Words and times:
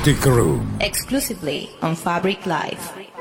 Kaotik 0.00 0.24
Room. 0.24 0.64
Exclusively 0.80 1.68
on 1.82 1.94
Fabric 1.94 2.46
Live. 2.46 3.19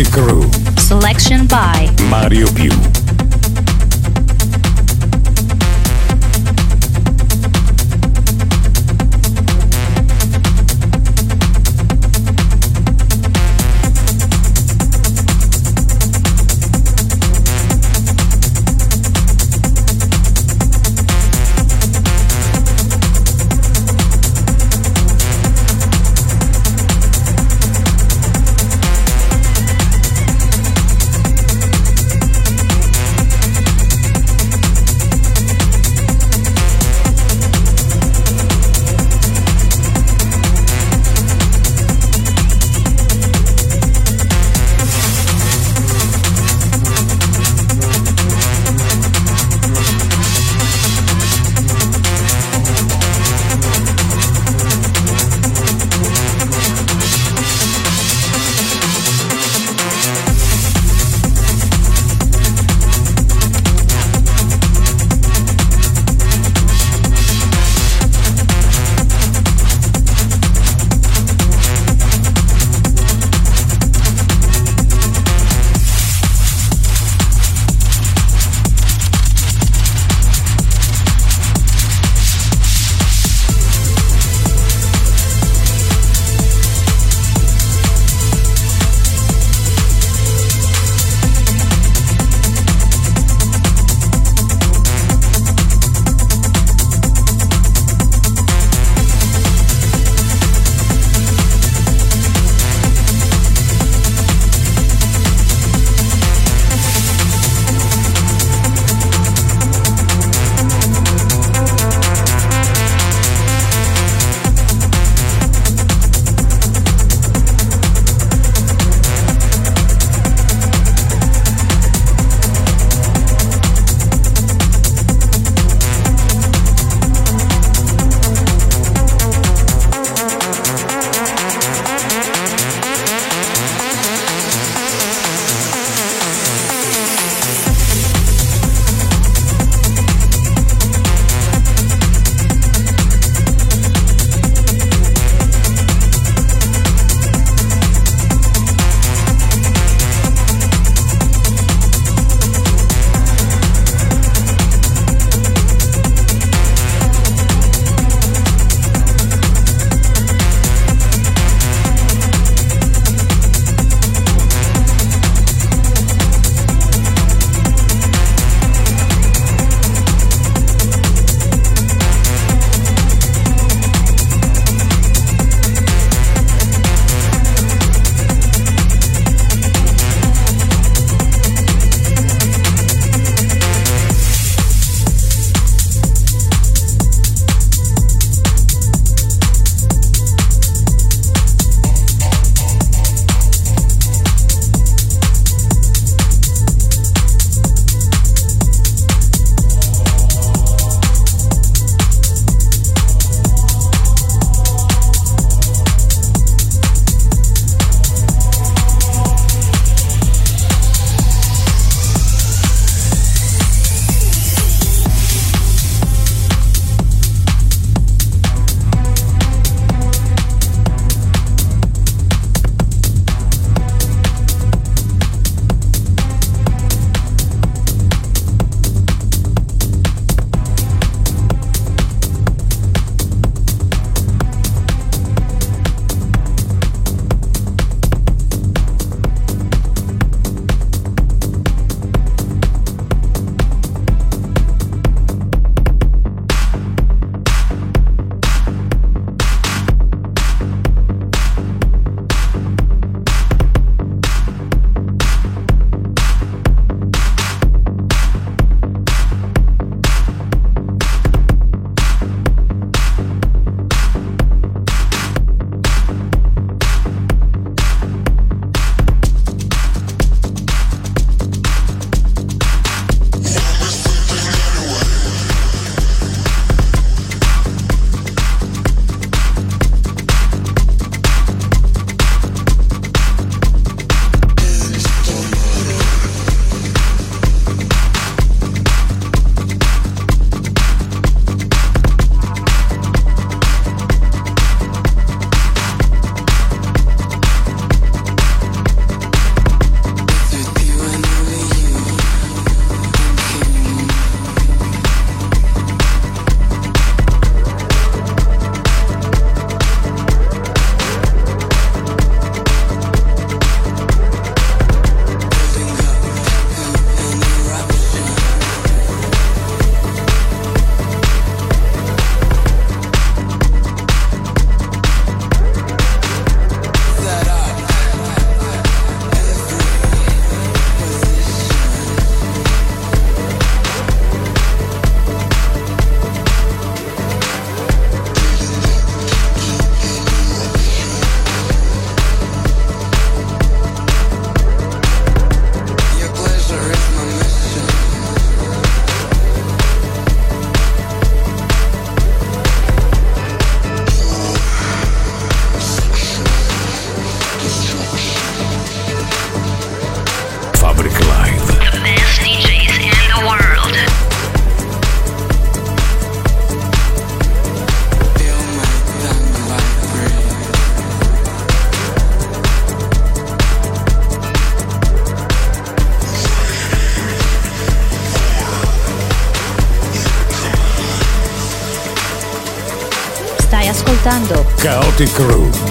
Kaotik 0.00 0.29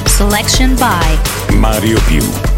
Selection 0.07 0.75
by 0.75 1.19
Mario 1.55 1.99
Più. 2.07 2.48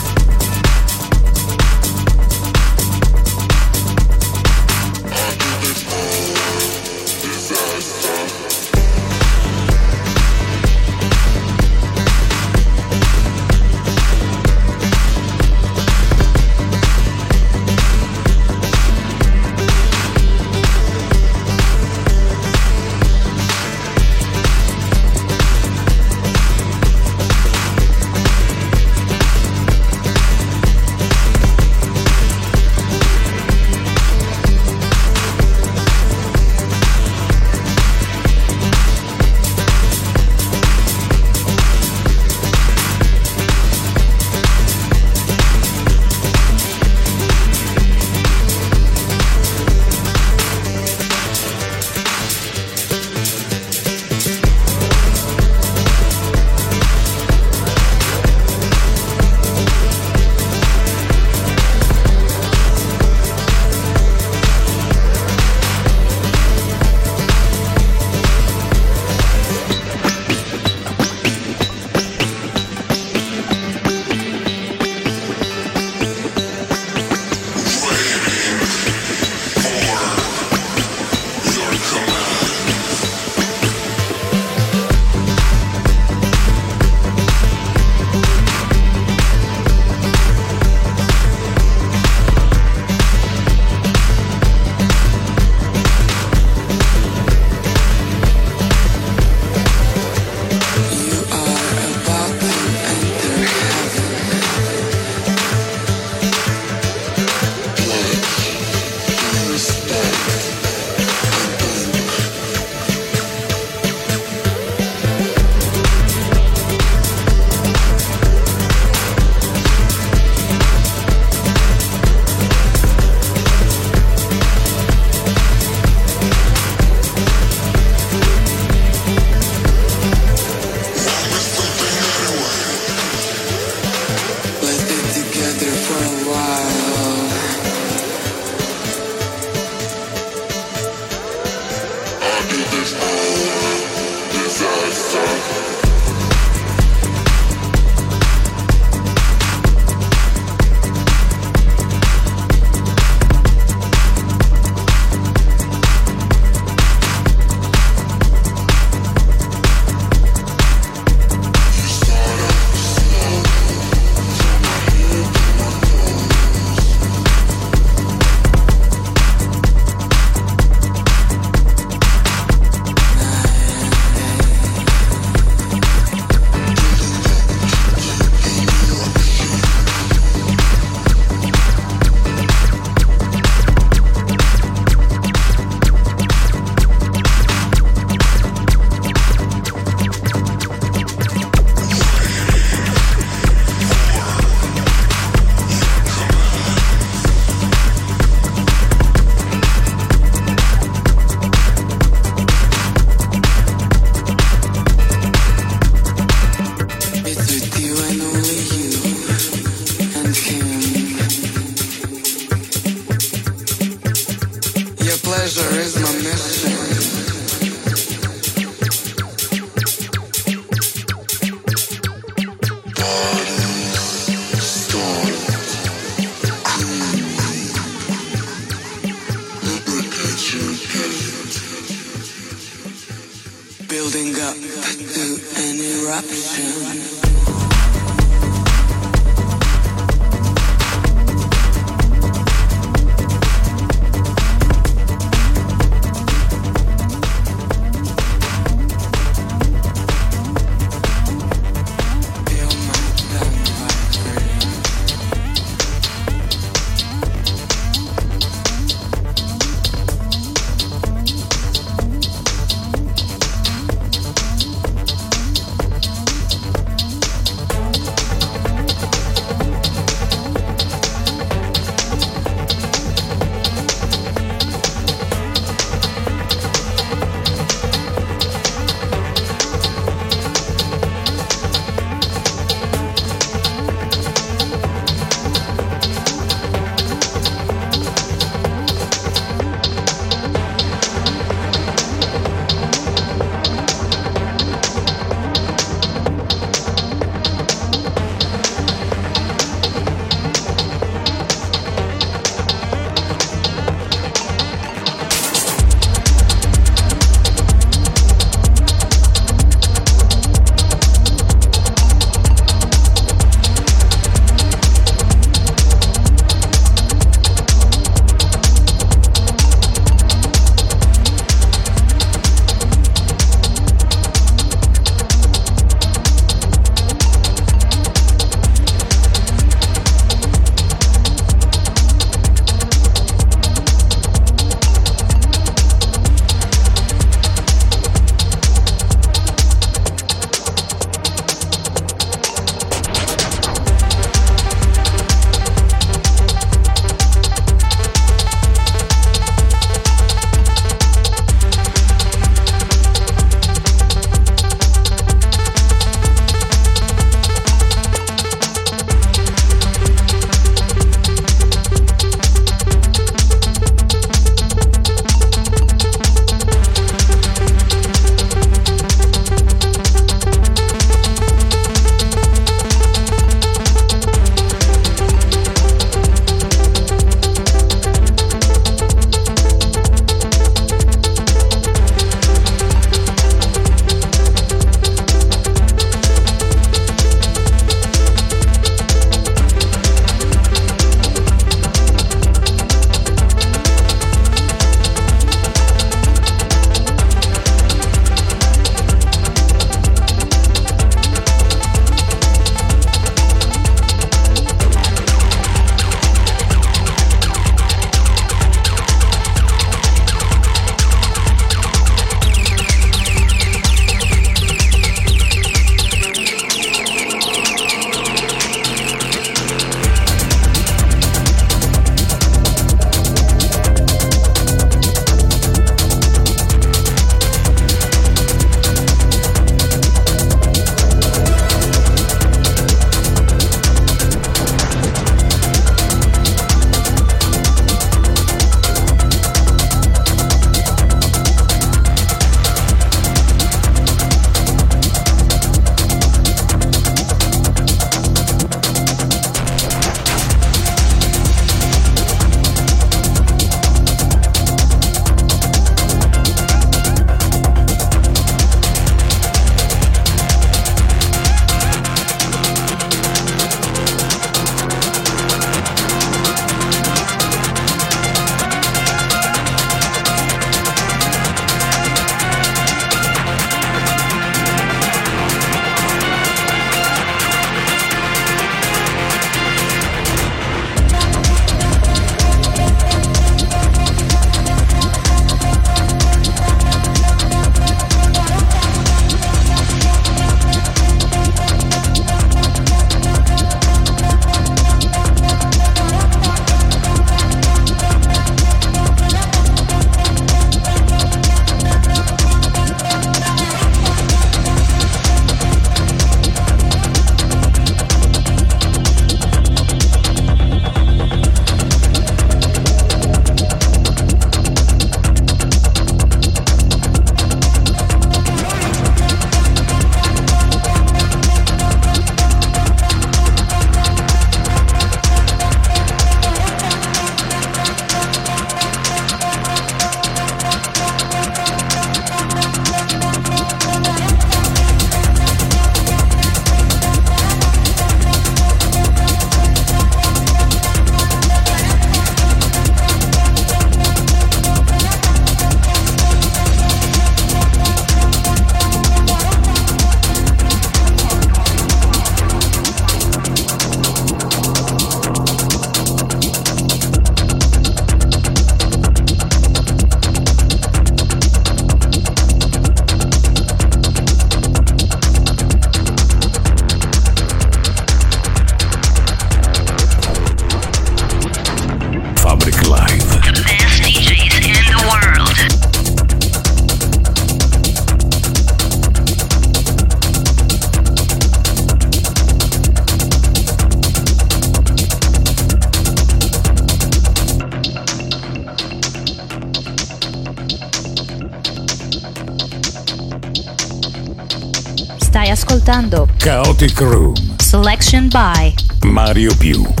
Ascoltando 595.91 596.25
Kaotik 596.37 596.97
Room. 597.01 597.35
Selection 597.59 598.29
by 598.29 598.73
Mario 599.03 599.53
Più. 599.55 600.00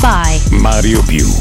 by 0.00 0.40
Mario 0.50 1.04
Più. 1.04 1.37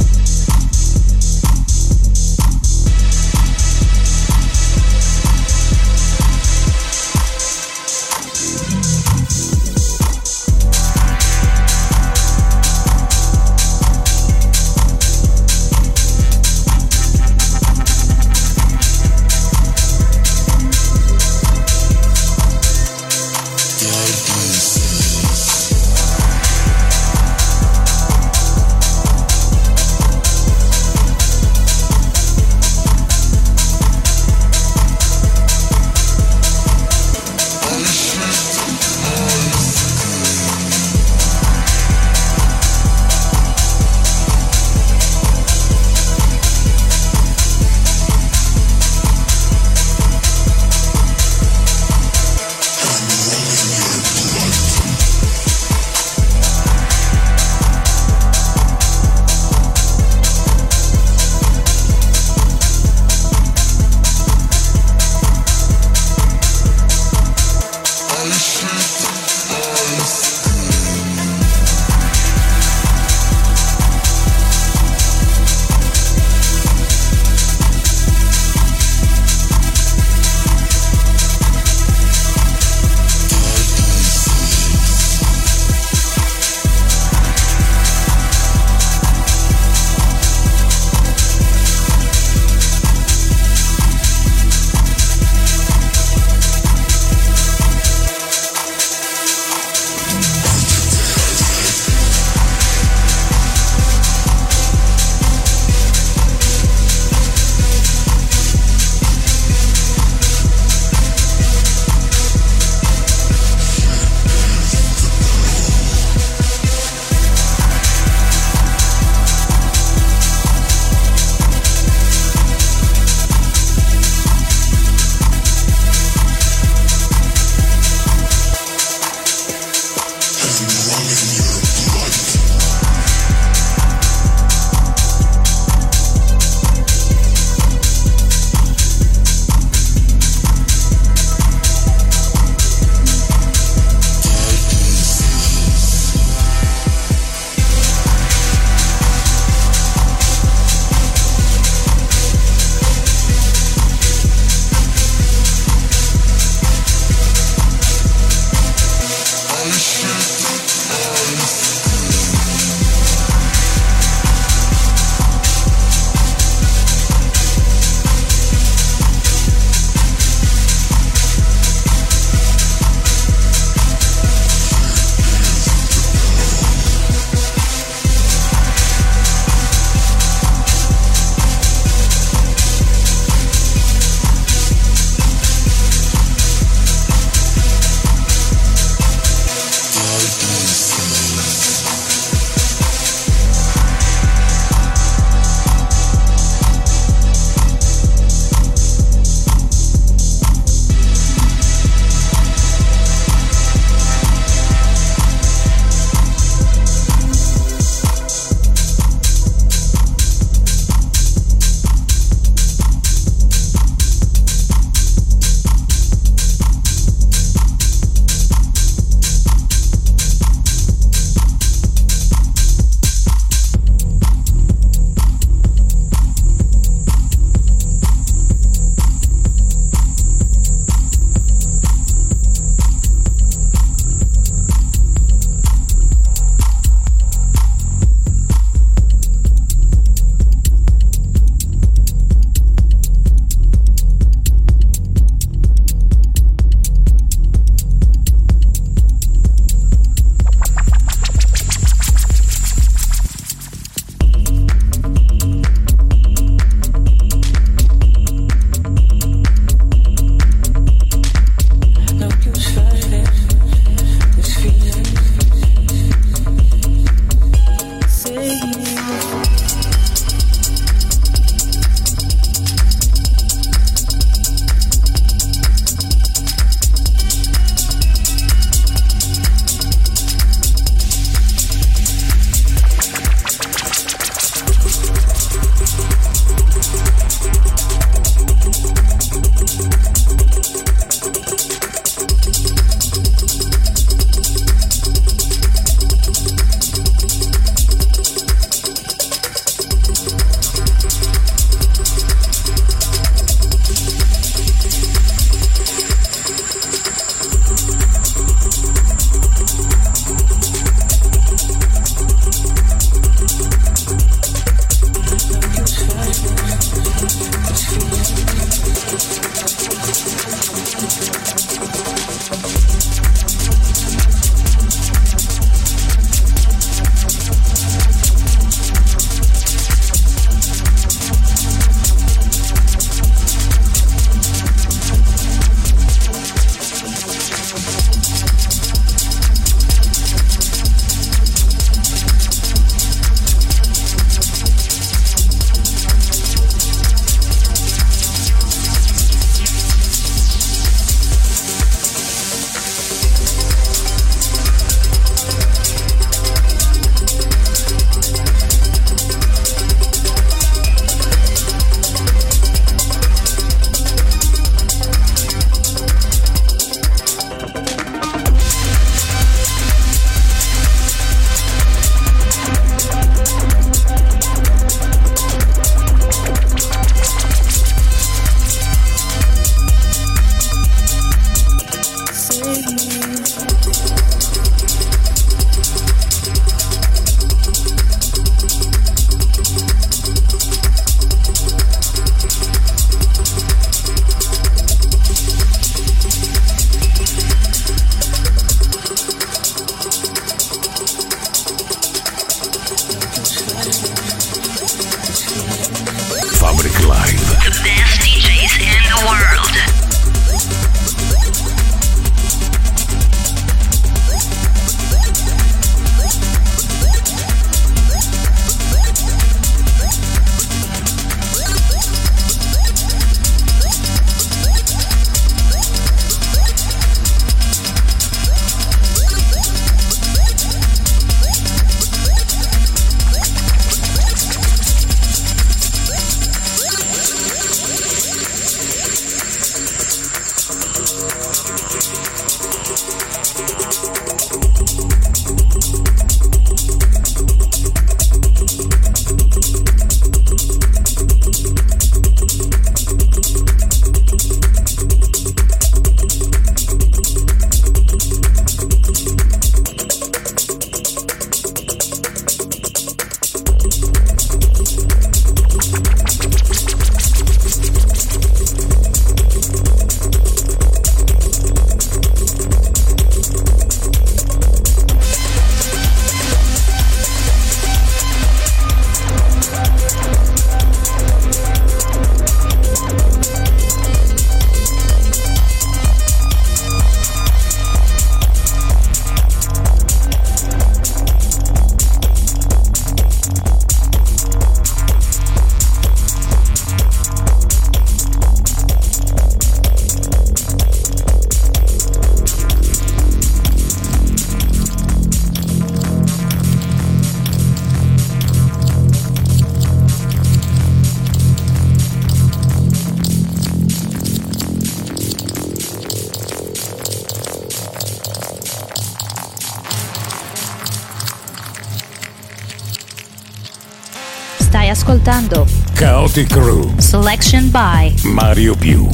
Ascoltando 525.08 525.66
Chaotic 525.96 526.50
Crew. 526.50 526.94
Selection 527.00 527.70
by 527.72 528.14
Mario 528.26 528.76
Più. 528.76 529.08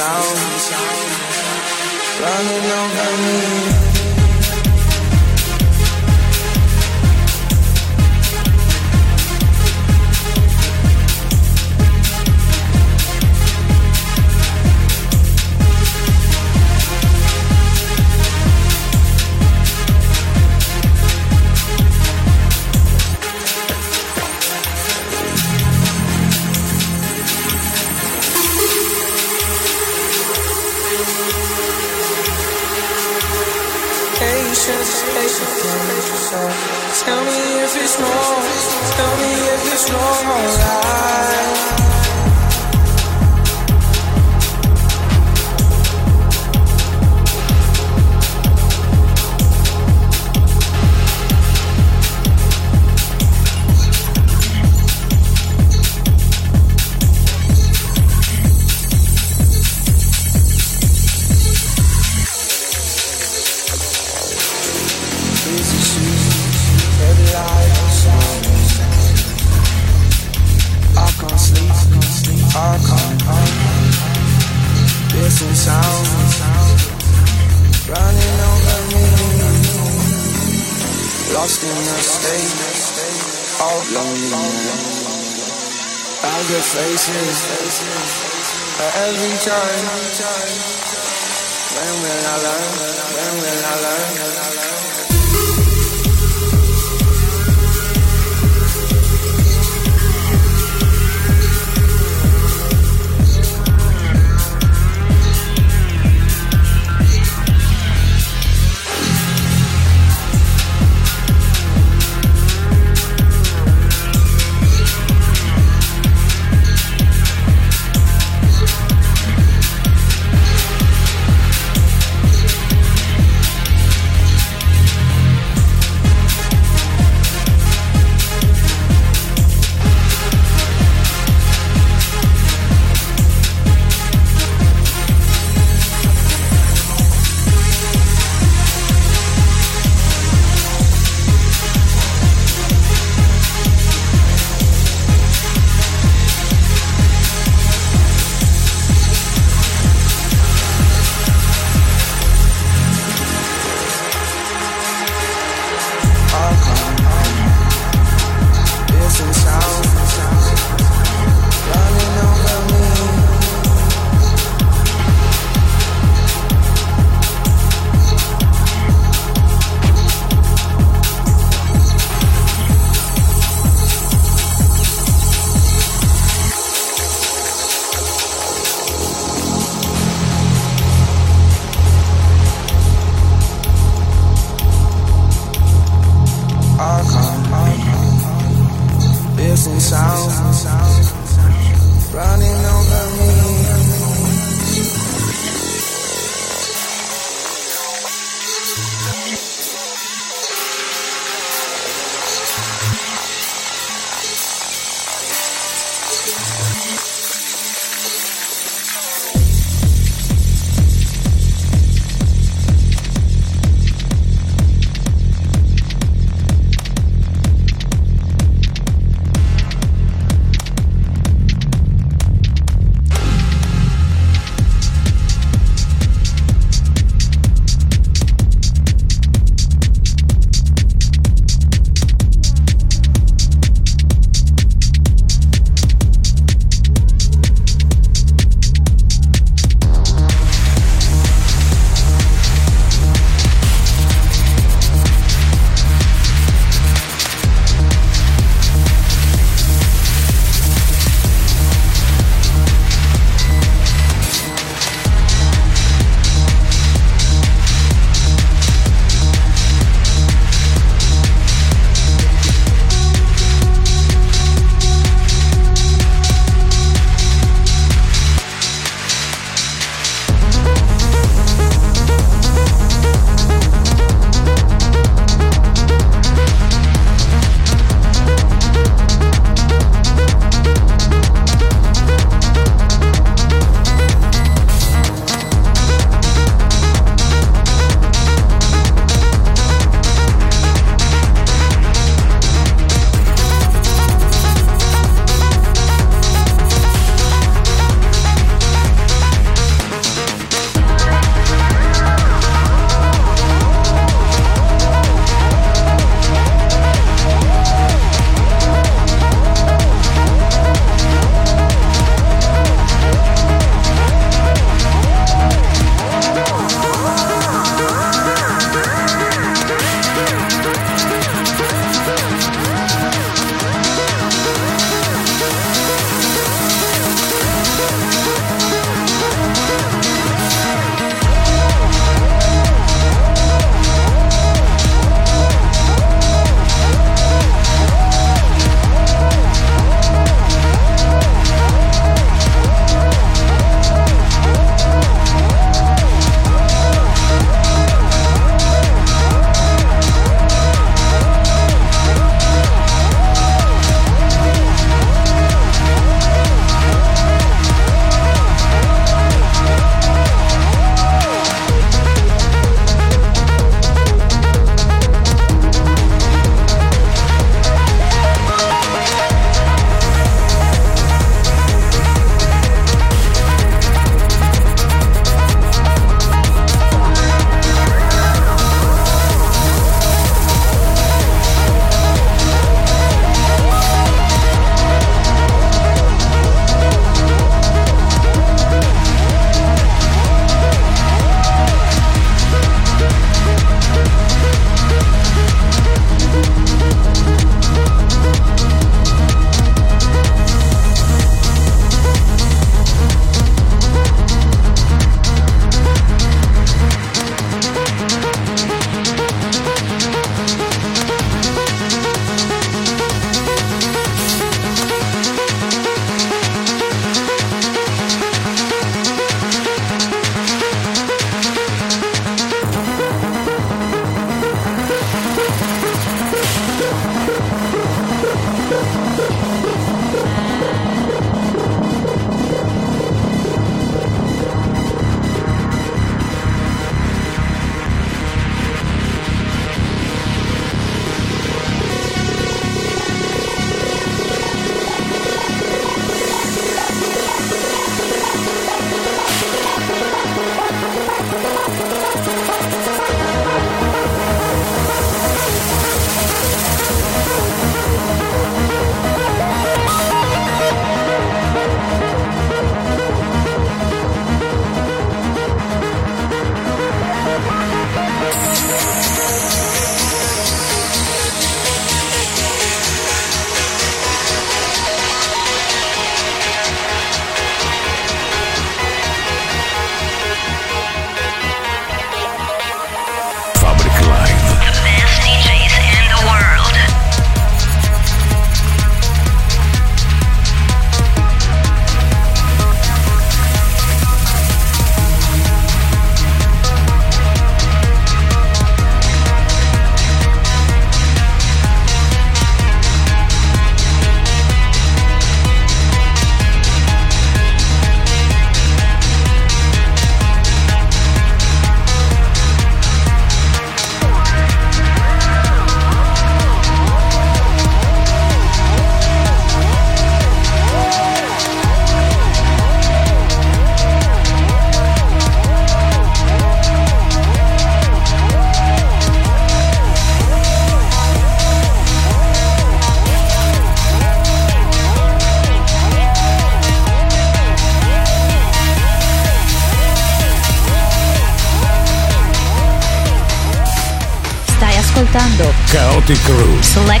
sound. 0.00 1.10
Running 2.20 2.70
over 2.80 3.12
me. 3.24 3.49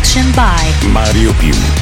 Selection 0.02 0.32
by 0.32 0.88
Mario 0.88 1.32
Più. 1.34 1.79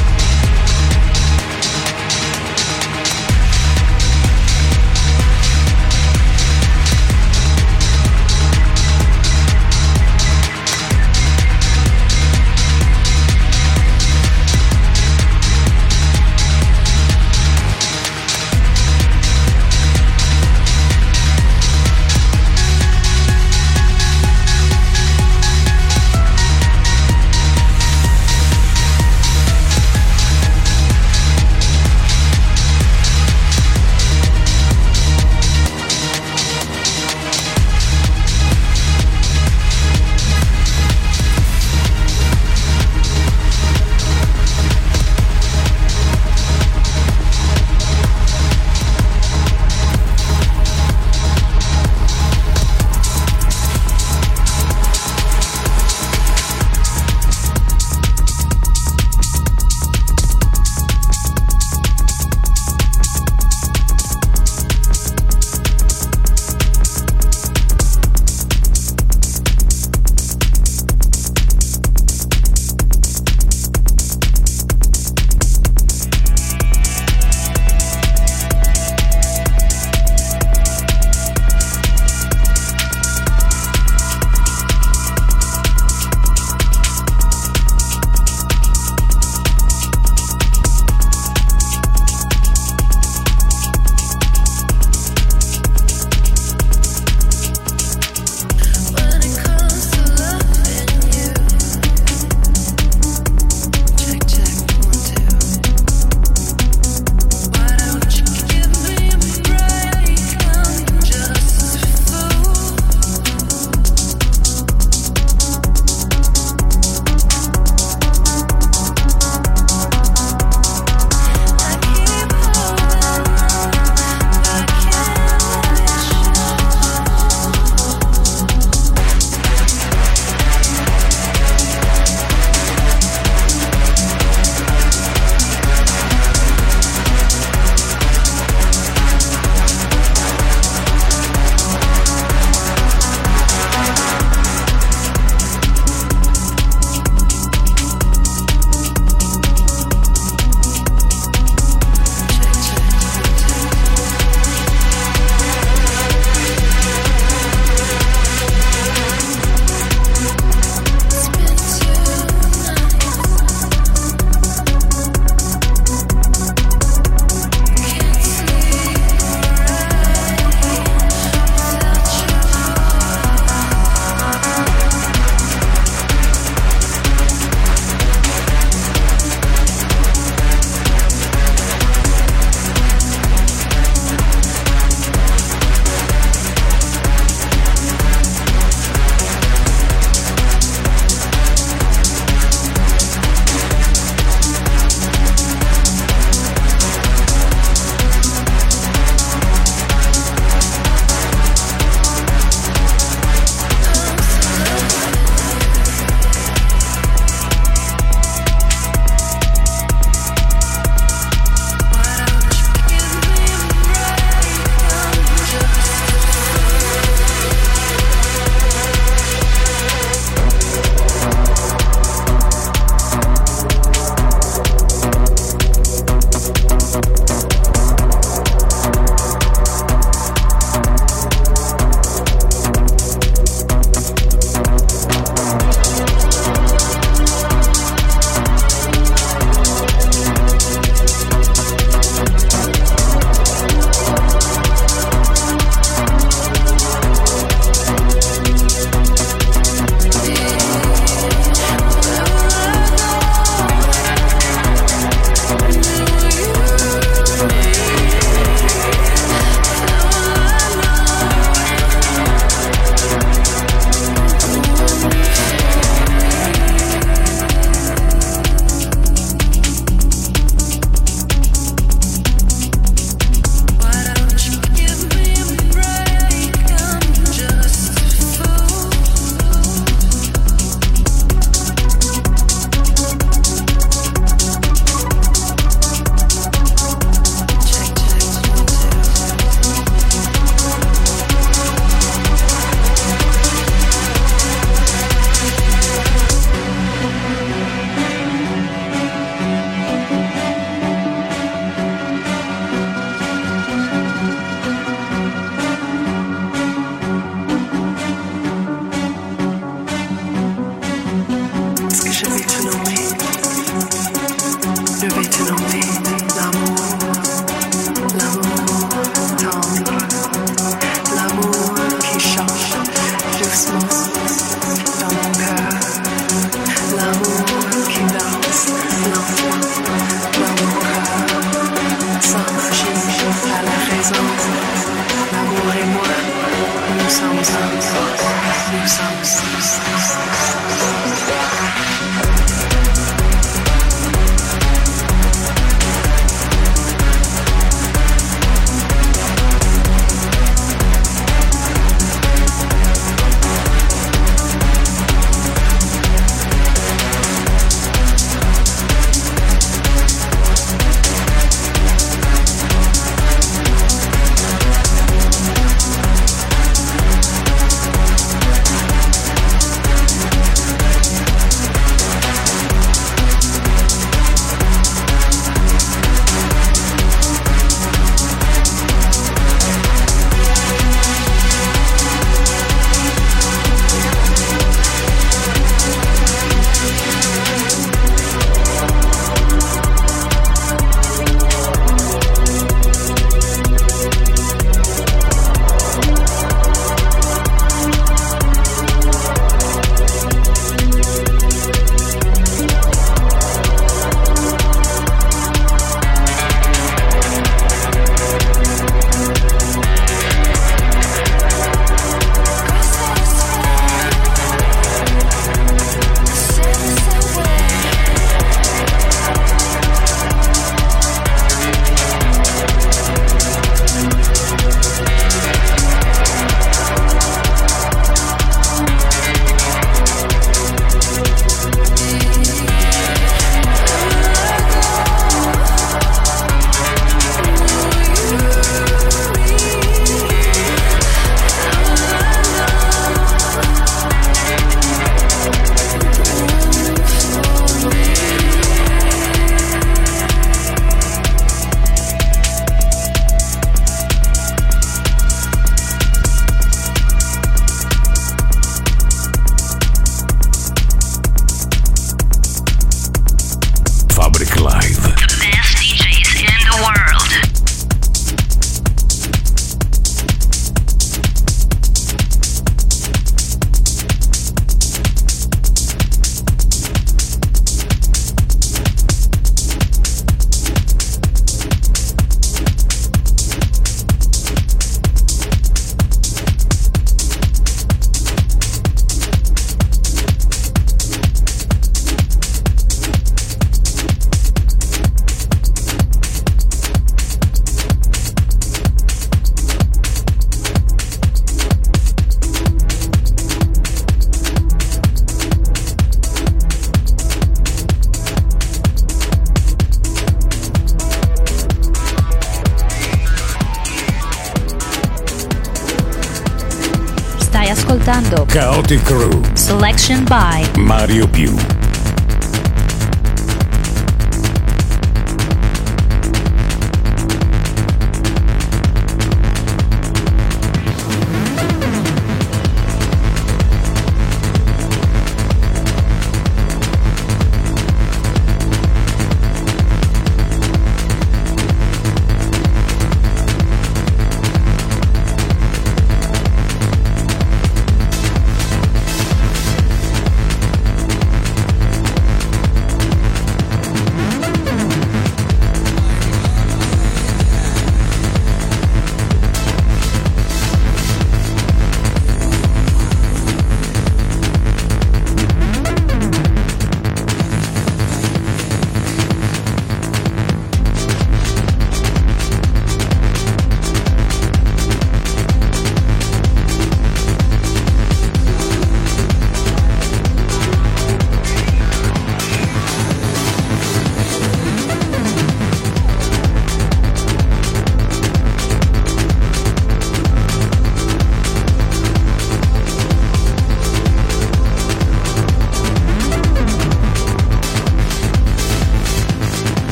By 520.17 520.65
Mario 520.75 521.27
Più. 521.27 521.78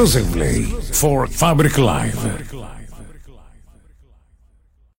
Exclusively 0.00 0.64
for 0.94 1.26
Fabric 1.26 1.76
Live. 1.76 2.39